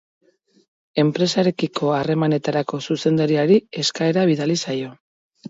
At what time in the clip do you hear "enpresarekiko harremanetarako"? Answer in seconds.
1.03-2.81